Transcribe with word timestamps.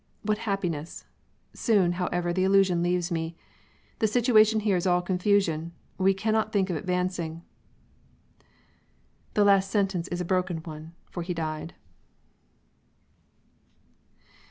What 0.23 0.39
happiness! 0.49 1.05
Soon, 1.53 1.91
however, 1.91 2.33
the 2.33 2.43
illusion 2.43 2.81
leaves 2.81 3.11
me. 3.11 3.35
The 3.99 4.07
situation 4.07 4.61
here 4.61 4.75
is 4.77 4.81
still 4.85 4.93
all 4.93 5.01
confusion; 5.03 5.73
we 5.99 6.15
cannot 6.15 6.51
think 6.51 6.71
of 6.71 6.75
advancing" 6.75 7.43
The 9.35 9.43
last 9.43 9.69
sentence 9.69 10.07
is 10.07 10.19
a 10.19 10.25
broken 10.25 10.57
one. 10.63 10.95
For 11.11 11.21
he 11.21 11.35
died. 11.35 11.75